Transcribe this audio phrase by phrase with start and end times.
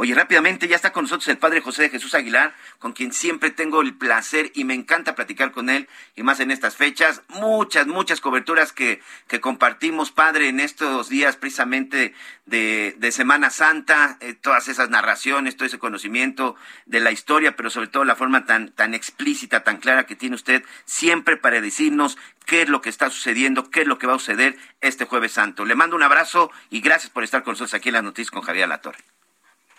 [0.00, 3.50] Oye, rápidamente ya está con nosotros el padre José de Jesús Aguilar, con quien siempre
[3.50, 7.22] tengo el placer y me encanta platicar con él, y más en estas fechas.
[7.26, 12.14] Muchas, muchas coberturas que, que compartimos, padre, en estos días precisamente
[12.46, 16.54] de, de Semana Santa, eh, todas esas narraciones, todo ese conocimiento
[16.86, 20.36] de la historia, pero sobre todo la forma tan, tan explícita, tan clara que tiene
[20.36, 24.14] usted siempre para decirnos qué es lo que está sucediendo, qué es lo que va
[24.14, 25.64] a suceder este jueves santo.
[25.64, 28.42] Le mando un abrazo y gracias por estar con nosotros aquí en las noticias con
[28.42, 29.17] Javier Latorre.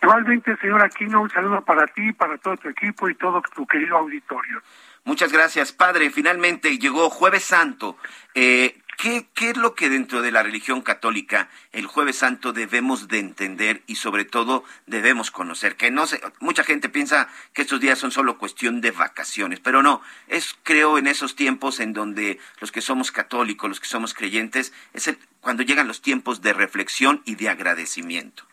[0.01, 3.97] Igualmente, señor Aquino, un saludo para ti, para todo tu equipo y todo tu querido
[3.97, 4.61] auditorio.
[5.03, 6.09] Muchas gracias, padre.
[6.09, 7.97] Finalmente llegó Jueves Santo.
[8.33, 13.09] Eh, ¿qué, ¿Qué es lo que dentro de la religión católica el Jueves Santo debemos
[13.09, 15.75] de entender y sobre todo debemos conocer?
[15.75, 19.83] Que no sé, mucha gente piensa que estos días son solo cuestión de vacaciones, pero
[19.83, 24.13] no, es creo en esos tiempos en donde los que somos católicos, los que somos
[24.13, 28.48] creyentes, es cuando llegan los tiempos de reflexión y de agradecimiento.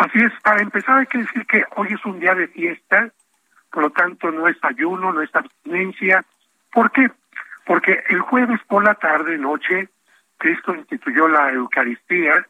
[0.00, 3.10] Así es, para empezar hay que decir que hoy es un día de fiesta,
[3.70, 6.24] por lo tanto no es ayuno, no es abstinencia.
[6.72, 7.10] ¿Por qué?
[7.66, 9.90] Porque el jueves por la tarde, noche,
[10.38, 12.46] Cristo instituyó la Eucaristía,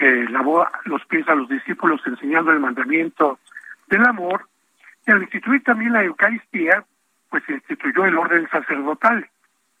[0.00, 3.38] eh, lavó los pies a los discípulos enseñando el mandamiento
[3.86, 4.48] del amor,
[5.06, 6.84] y al instituir también la Eucaristía,
[7.30, 9.30] pues instituyó el orden sacerdotal,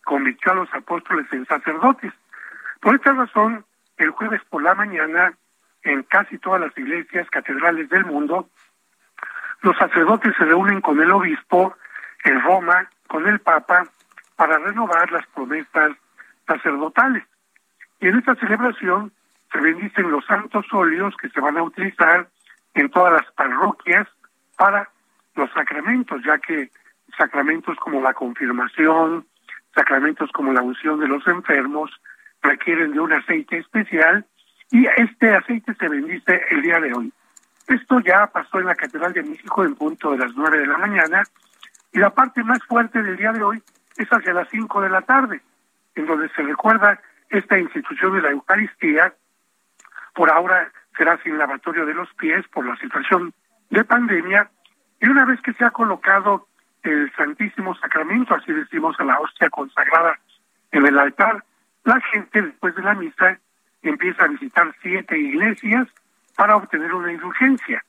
[0.04, 2.12] convirtió a los apóstoles en sacerdotes.
[2.80, 3.64] Por esta razón,
[3.96, 5.34] el jueves por la mañana
[5.84, 8.48] en casi todas las iglesias catedrales del mundo,
[9.62, 11.76] los sacerdotes se reúnen con el obispo
[12.24, 13.84] en Roma, con el Papa,
[14.36, 15.92] para renovar las promesas
[16.46, 17.24] sacerdotales.
[18.00, 19.12] Y en esta celebración
[19.52, 22.28] se bendicen los santos óleos que se van a utilizar
[22.74, 24.08] en todas las parroquias
[24.56, 24.88] para
[25.34, 26.70] los sacramentos, ya que
[27.16, 29.26] sacramentos como la confirmación,
[29.74, 31.90] sacramentos como la unción de los enfermos,
[32.42, 34.26] requieren de un aceite especial
[34.72, 37.12] y este aceite se bendice el día de hoy.
[37.68, 40.78] Esto ya pasó en la Catedral de México en punto de las nueve de la
[40.78, 41.22] mañana
[41.92, 43.62] y la parte más fuerte del día de hoy
[43.98, 45.42] es hacia las cinco de la tarde,
[45.94, 49.14] en donde se recuerda esta institución de la Eucaristía.
[50.14, 53.34] Por ahora será sin lavatorio de los pies por la situación
[53.68, 54.50] de pandemia
[55.00, 56.48] y una vez que se ha colocado
[56.82, 60.18] el Santísimo Sacramento, así decimos a la hostia consagrada
[60.72, 61.44] en el altar,
[61.84, 63.38] la gente después de la misa
[63.82, 65.88] empieza a visitar siete iglesias
[66.36, 67.84] para obtener una indulgencia.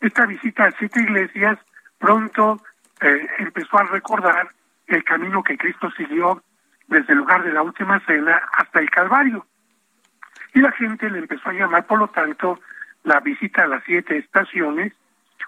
[0.00, 1.58] Esta visita a siete iglesias
[1.98, 2.60] pronto
[3.00, 4.50] eh, empezó a recordar
[4.86, 6.42] el camino que Cristo siguió
[6.88, 9.46] desde el lugar de la última cena hasta el Calvario.
[10.52, 12.60] Y la gente le empezó a llamar, por lo tanto,
[13.02, 14.92] la visita a las siete estaciones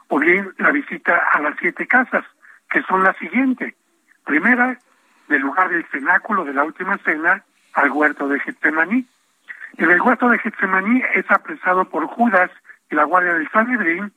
[0.08, 2.24] o bien la visita a las siete casas,
[2.70, 3.74] que son las siguientes.
[4.24, 4.78] Primera,
[5.28, 9.06] del lugar del cenáculo de la última cena al huerto de Getsemaní.
[9.76, 12.50] En el huerto de Getsemaní es apresado por Judas
[12.90, 14.12] y la guardia del Sanedrín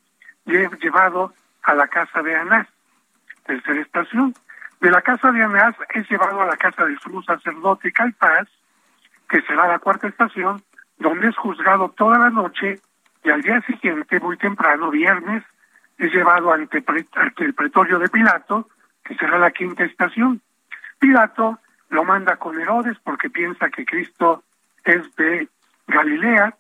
[0.45, 1.33] y es llevado
[1.63, 2.67] a la casa de Anás.
[3.45, 4.33] Tercera estación.
[4.79, 8.47] De la casa de Anás es llevado a la casa del sumo sacerdote Caifás,
[9.27, 10.63] que será la cuarta estación,
[10.97, 12.79] donde es juzgado toda la noche
[13.23, 15.43] y al día siguiente, muy temprano, viernes,
[15.97, 16.83] es llevado ante,
[17.15, 18.69] ante el pretorio de Pilato,
[19.03, 20.41] que será la quinta estación.
[20.99, 24.43] Pilato lo manda con Herodes porque piensa que Cristo
[24.83, 25.47] es de
[25.87, 26.55] Galilea,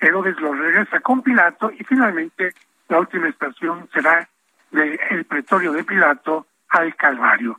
[0.00, 2.52] Herodes lo regresa con Pilato y finalmente
[2.88, 4.28] la última estación será
[4.70, 7.58] del pretorio de Pilato al Calvario.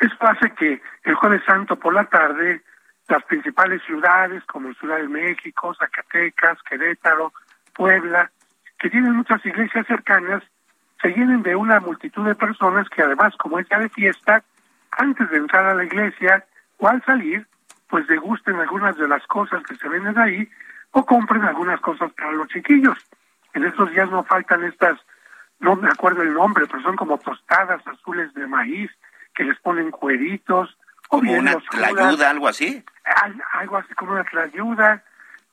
[0.00, 2.62] Esto hace que el jueves santo por la tarde
[3.08, 7.32] las principales ciudades como Ciudad de México, Zacatecas, Querétaro,
[7.74, 8.30] Puebla,
[8.78, 10.42] que tienen muchas iglesias cercanas,
[11.02, 14.42] se llenen de una multitud de personas que además como es día de fiesta,
[14.92, 16.44] antes de entrar a la iglesia
[16.78, 17.46] o al salir,
[17.88, 20.48] pues degusten algunas de las cosas que se venden ahí
[20.92, 22.98] o compren algunas cosas para los chiquillos.
[23.52, 24.98] En estos días no faltan estas,
[25.60, 28.90] no me acuerdo el nombre, pero son como tostadas azules de maíz
[29.34, 30.76] que les ponen cueritos.
[31.10, 32.84] O bien una tlayuda, algo así.
[33.52, 35.04] Algo así como una tlayuda,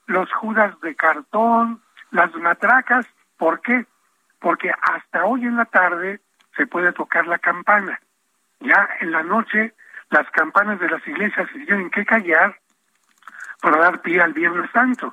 [0.06, 3.06] los judas de cartón, las matracas.
[3.36, 3.86] ¿Por qué?
[4.40, 6.20] Porque hasta hoy en la tarde
[6.56, 8.00] se puede tocar la campana.
[8.60, 9.74] Ya en la noche
[10.12, 12.54] las campanas de las iglesias se tienen que callar
[13.62, 15.12] para dar pie al Viernes Santo.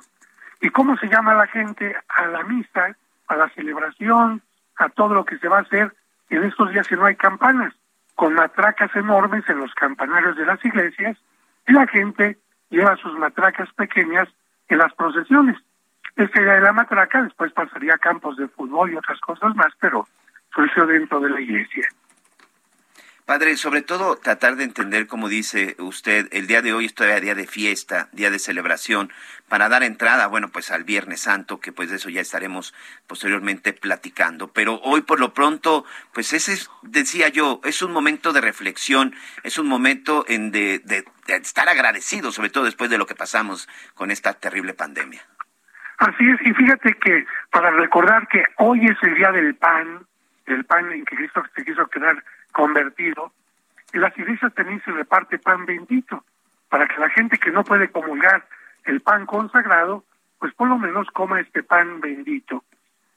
[0.60, 2.94] ¿Y cómo se llama la gente a la misa,
[3.26, 4.42] a la celebración,
[4.76, 5.94] a todo lo que se va a hacer
[6.28, 7.72] en estos días que no hay campanas?
[8.14, 11.16] Con matracas enormes en los campanarios de las iglesias
[11.66, 12.36] y la gente
[12.68, 14.28] lleva sus matracas pequeñas
[14.68, 15.56] en las procesiones.
[16.16, 19.72] Este día de la matraca después pasaría a campos de fútbol y otras cosas más,
[19.80, 20.06] pero
[20.54, 21.88] surgió dentro de la iglesia.
[23.30, 27.20] Padre, sobre todo tratar de entender, como dice usted, el día de hoy es todavía
[27.20, 29.12] día de fiesta, día de celebración,
[29.48, 32.74] para dar entrada, bueno, pues al Viernes Santo, que pues de eso ya estaremos
[33.06, 34.52] posteriormente platicando.
[34.52, 39.58] Pero hoy por lo pronto, pues ese, decía yo, es un momento de reflexión, es
[39.58, 43.68] un momento en de, de, de estar agradecido, sobre todo después de lo que pasamos
[43.94, 45.24] con esta terrible pandemia.
[45.98, 50.04] Así es, y fíjate que para recordar que hoy es el día del pan,
[50.46, 53.32] el pan en que Cristo se quiso quedar convertido,
[53.92, 56.24] y las iglesias también se reparte pan bendito,
[56.68, 58.46] para que la gente que no puede comulgar
[58.84, 60.04] el pan consagrado,
[60.38, 62.64] pues por lo menos coma este pan bendito.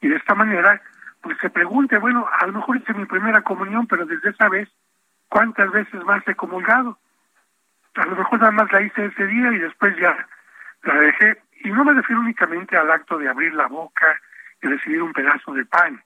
[0.02, 0.82] Y de esta manera,
[1.22, 4.70] pues se pregunte, bueno, a lo mejor es mi primera comunión, pero desde esa vez,
[5.30, 6.98] ¿cuántas veces más he comulgado?
[7.96, 10.28] A lo mejor nada más la hice ese día y después ya
[10.84, 11.42] la dejé.
[11.64, 14.20] Y no me refiero únicamente al acto de abrir la boca
[14.62, 16.04] y recibir un pedazo de pan,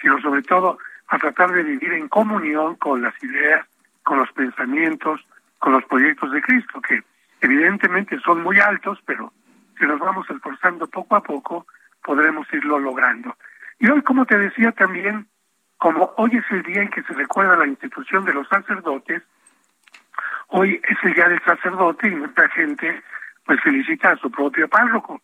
[0.00, 0.78] sino sobre todo
[1.08, 3.66] a tratar de vivir en comunión con las ideas,
[4.02, 5.26] con los pensamientos,
[5.58, 7.02] con los proyectos de Cristo, que
[7.40, 9.32] evidentemente son muy altos, pero
[9.78, 11.66] si nos vamos esforzando poco a poco,
[12.02, 13.36] podremos irlo logrando.
[13.78, 15.26] Y hoy, como te decía también,
[15.78, 19.22] como hoy es el día en que se recuerda la institución de los sacerdotes,
[20.48, 23.02] hoy es el día del sacerdote y mucha gente
[23.44, 25.22] pues felicita a su propio párroco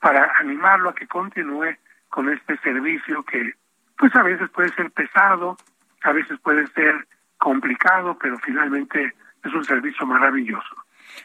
[0.00, 1.76] para animarlo a que continúe
[2.08, 3.54] con este servicio que
[3.96, 5.56] pues a veces puede ser pesado,
[6.02, 7.06] a veces puede ser
[7.38, 10.76] complicado, pero finalmente es un servicio maravilloso.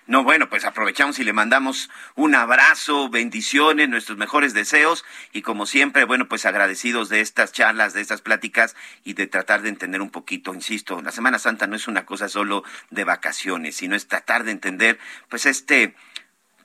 [0.05, 5.65] No, bueno, pues aprovechamos y le mandamos un abrazo, bendiciones, nuestros mejores deseos y como
[5.65, 10.01] siempre, bueno, pues agradecidos de estas charlas, de estas pláticas y de tratar de entender
[10.01, 14.07] un poquito, insisto, la Semana Santa no es una cosa solo de vacaciones, sino es
[14.07, 14.99] tratar de entender
[15.29, 15.95] pues este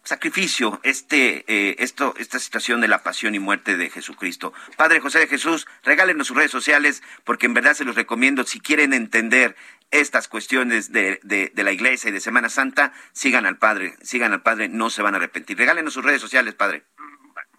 [0.02, 4.52] sacrificio, este, eh, esto, esta situación de la pasión y muerte de Jesucristo.
[4.76, 8.44] Padre José de Jesús, regálenos sus redes sociales porque en verdad se los recomiendo.
[8.44, 9.56] Si quieren entender
[9.90, 14.32] estas cuestiones de, de, de, la iglesia y de Semana Santa, sigan al Padre, sigan
[14.32, 15.56] al Padre, no se van a arrepentir.
[15.56, 16.82] Regálenos sus redes sociales, Padre.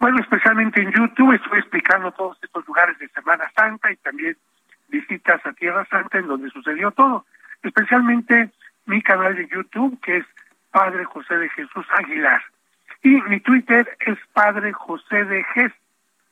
[0.00, 4.36] Bueno, especialmente en YouTube estoy explicando todos estos lugares de Semana Santa y también
[4.88, 7.24] visitas a Tierra Santa en donde sucedió todo.
[7.62, 8.50] Especialmente
[8.86, 10.26] mi canal de YouTube, que es
[10.74, 12.42] Padre José de Jesús Aguilar.
[13.04, 15.72] Y mi Twitter es Padre José de Ges,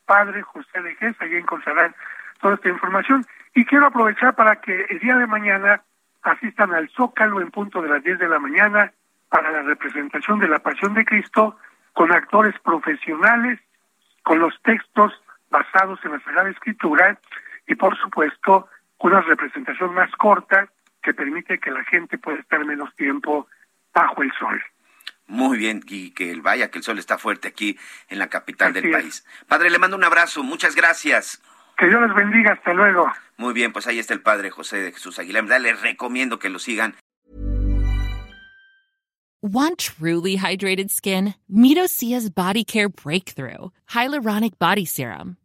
[0.05, 1.95] Padre José de Ges, allí encontrarán
[2.41, 3.25] toda esta información.
[3.55, 5.83] Y quiero aprovechar para que el día de mañana
[6.23, 8.93] asistan al Zócalo en punto de las 10 de la mañana
[9.29, 11.57] para la representación de la Pasión de Cristo
[11.93, 13.61] con actores profesionales,
[14.25, 15.13] con los textos
[15.51, 17.17] basados en la Sagrada Escritura
[17.69, 18.67] y por supuesto
[18.99, 20.67] una representación más corta
[21.01, 23.47] que permite que la gente pueda estar menos tiempo
[23.95, 24.63] bajo el sol.
[25.27, 27.79] Muy bien, y que el vaya que el sol está fuerte aquí
[28.09, 28.97] en la capital Así del es.
[28.97, 29.27] país.
[29.49, 31.41] Padre, le mando un abrazo, muchas gracias.
[31.79, 33.11] Que Dios les bendiga, hasta luego.
[33.39, 35.45] Muy bien, pues ahí está el Padre José de Jesús Aguilar.
[35.61, 36.95] Les recomiendo que lo sigan.
[39.43, 41.35] Want truly hydrated skin?
[41.49, 45.37] Midosia's Body Care Breakthrough Hyaluronic Body Serum.